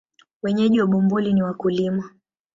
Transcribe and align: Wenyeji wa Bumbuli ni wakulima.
Wenyeji 0.43 0.81
wa 0.81 0.87
Bumbuli 0.87 1.33
ni 1.33 1.43
wakulima. 1.43 2.09